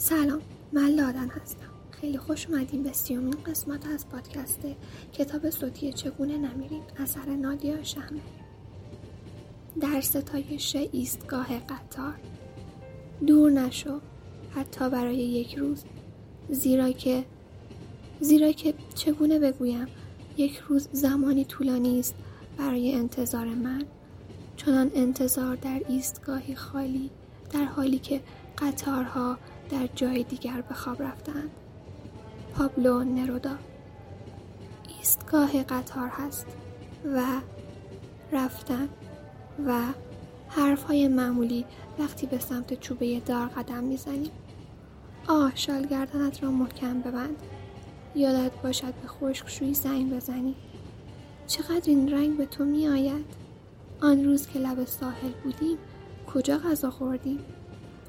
سلام 0.00 0.40
من 0.72 0.88
لادن 0.88 1.28
هستم. 1.28 1.66
خیلی 1.90 2.18
خوش 2.18 2.46
اومدیم 2.46 2.82
به 2.82 2.92
سیومین 2.92 3.36
قسمت 3.46 3.86
از 3.86 4.08
پادکست 4.08 4.60
کتاب 5.12 5.50
صوتی 5.50 5.92
چگونه 5.92 6.38
نمیریم 6.38 6.82
اثر 6.98 7.26
نادیا 7.26 7.82
شهمه 7.82 8.20
در 9.80 10.00
ستایش 10.00 10.76
ایستگاه 10.92 11.58
قطار. 11.58 12.14
دور 13.26 13.50
نشو 13.50 14.00
حتی 14.54 14.90
برای 14.90 15.16
یک 15.16 15.54
روز. 15.54 15.84
زیرا 16.50 16.90
که 16.90 17.24
زیرا 18.20 18.52
که 18.52 18.74
چگونه 18.94 19.38
بگویم 19.38 19.86
یک 20.36 20.56
روز 20.68 20.88
زمانی 20.92 21.44
طولانی 21.44 22.00
است 22.00 22.14
برای 22.58 22.94
انتظار 22.94 23.46
من. 23.46 23.84
چنان 24.56 24.90
انتظار 24.94 25.56
در 25.56 25.82
ایستگاهی 25.88 26.54
خالی 26.54 27.10
در 27.52 27.64
حالی 27.64 27.98
که 27.98 28.20
قطارها 28.58 29.38
در 29.70 29.86
جای 29.94 30.22
دیگر 30.22 30.60
به 30.60 30.74
خواب 30.74 31.02
رفتند. 31.02 31.50
پابلو 32.54 33.04
نرودا 33.04 33.56
ایستگاه 34.98 35.62
قطار 35.62 36.08
هست 36.08 36.46
و 37.14 37.22
رفتن 38.32 38.88
و 39.66 39.80
حرفهای 40.48 41.08
معمولی 41.08 41.64
وقتی 41.98 42.26
به 42.26 42.38
سمت 42.38 42.80
چوبه 42.80 43.20
دار 43.20 43.46
قدم 43.46 43.84
می‌زنیم 43.84 44.30
آه 45.28 45.52
شال 45.54 45.86
گردنت 45.86 46.42
را 46.42 46.50
محکم 46.50 47.00
ببند. 47.00 47.42
یادت 48.14 48.52
باشد 48.62 48.94
به 48.94 49.08
خشکشویی 49.08 49.74
زنگ 49.74 50.14
بزنی. 50.14 50.54
چقدر 51.46 51.82
این 51.86 52.12
رنگ 52.12 52.36
به 52.36 52.46
تو 52.46 52.64
می 52.64 52.88
آید 52.88 53.24
آن 54.00 54.24
روز 54.24 54.46
که 54.46 54.58
لب 54.58 54.84
ساحل 54.84 55.32
بودیم 55.44 55.78
کجا 56.34 56.58
غذا 56.58 56.90
خوردیم؟ 56.90 57.38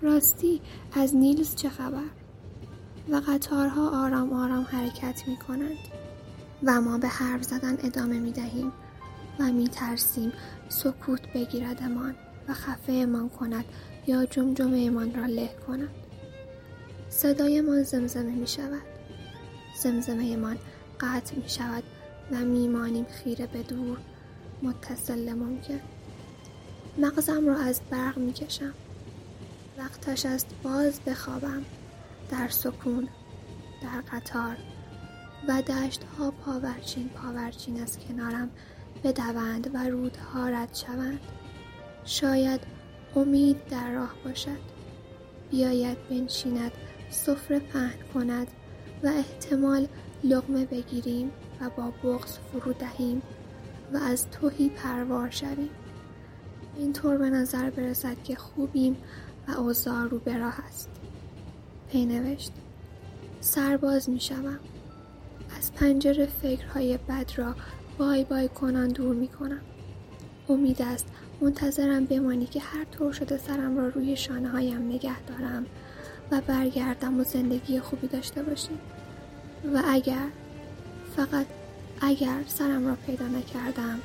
راستی 0.01 0.61
از 0.93 1.15
نیلز 1.15 1.55
چه 1.55 1.69
خبر؟ 1.69 2.09
و 3.09 3.21
قطارها 3.27 4.05
آرام 4.05 4.33
آرام 4.33 4.63
حرکت 4.63 5.27
می 5.27 5.37
کنند 5.37 5.77
و 6.63 6.81
ما 6.81 6.97
به 6.97 7.07
حرف 7.07 7.43
زدن 7.43 7.77
ادامه 7.83 8.19
می 8.19 8.31
دهیم 8.31 8.71
و 9.39 9.43
می 9.43 9.67
ترسیم 9.67 10.31
سکوت 10.69 11.33
بگیردمان 11.33 12.15
و 12.47 12.53
خفه 12.53 12.93
امان 12.93 13.29
کند 13.29 13.65
یا 14.07 14.25
جمجمه 14.25 14.77
امان 14.77 15.15
را 15.15 15.25
له 15.25 15.49
کند. 15.67 15.89
صدایمان 17.09 17.83
زمزمه 17.83 18.31
می 18.31 18.47
شود 18.47 18.81
زمزمه 19.81 20.35
من 20.35 20.57
قطع 20.99 21.35
می 21.35 21.49
شود 21.49 21.83
و 22.31 22.35
میمانیم 22.35 23.05
خیره 23.05 23.47
به 23.47 23.63
دور. 23.63 23.97
متصل 24.63 25.33
ممکن. 25.33 25.79
مغزم 26.97 27.47
را 27.47 27.57
از 27.57 27.81
برق 27.89 28.17
می 28.17 28.33
کشم 28.33 28.73
وقتش 29.79 30.25
است 30.25 30.47
باز 30.63 30.99
بخوابم. 30.99 31.65
در 32.31 32.47
سکون 32.47 33.07
در 33.83 34.01
قطار 34.11 34.57
و 35.47 35.61
دشت 35.61 36.03
ها 36.03 36.31
پاورچین 36.31 37.09
پاورچین 37.09 37.81
از 37.81 37.99
کنارم 37.99 38.49
بدوند 39.03 39.75
و 39.75 39.89
رودها 39.89 40.49
رد 40.49 40.75
شوند. 40.75 41.19
شاید 42.05 42.61
امید 43.15 43.67
در 43.67 43.91
راه 43.91 44.15
باشد. 44.25 44.59
بیاید 45.51 45.97
بنشیند 46.09 46.71
سفره 47.09 47.59
پهن 47.59 47.99
کند 48.13 48.47
و 49.03 49.07
احتمال 49.07 49.87
لغمه 50.23 50.65
بگیریم 50.65 51.31
و 51.61 51.69
با 51.69 51.91
بغز 52.03 52.37
فرو 52.37 52.73
دهیم 52.73 53.21
و 53.93 53.97
از 53.97 54.29
توهی 54.29 54.69
پروار 54.69 55.29
شویم. 55.29 55.69
اینطور 56.77 57.17
به 57.17 57.29
نظر 57.29 57.69
برسد 57.69 58.23
که 58.23 58.35
خوبیم 58.35 58.97
اوضاع 59.57 60.03
رو 60.03 60.19
به 60.19 60.37
راه 60.37 60.59
است 60.67 60.89
پینوشت 61.91 62.51
سرباز 63.41 64.09
می 64.09 64.19
شوم. 64.19 64.59
از 65.57 65.73
پنجره 65.73 66.25
فکرهای 66.25 66.97
بد 66.97 67.31
را 67.35 67.55
بای 67.97 68.23
بای 68.23 68.47
کنان 68.47 68.87
دور 68.87 69.15
می 69.15 69.27
کنم. 69.27 69.61
امید 70.49 70.81
است 70.81 71.05
منتظرم 71.41 72.05
بمانی 72.05 72.45
که 72.45 72.59
هر 72.59 72.83
طور 72.83 73.13
شده 73.13 73.37
سرم 73.37 73.77
را 73.77 73.87
روی 73.87 74.15
شانه 74.15 74.49
هایم 74.49 74.87
نگه 74.87 75.21
دارم 75.21 75.65
و 76.31 76.41
برگردم 76.41 77.19
و 77.19 77.23
زندگی 77.23 77.79
خوبی 77.79 78.07
داشته 78.07 78.43
باشیم 78.43 78.79
و 79.73 79.81
اگر 79.85 80.27
فقط 81.15 81.45
اگر 82.01 82.43
سرم 82.47 82.87
را 82.87 82.95
پیدا 83.05 83.27
نکردم 83.27 83.99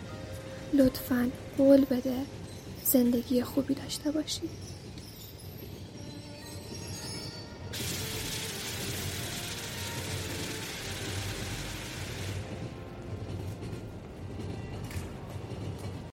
لطفا 0.74 1.30
قول 1.58 1.84
بده 1.84 2.16
زندگی 2.84 3.42
خوبی 3.42 3.74
داشته 3.74 4.10
باشید 4.10 4.73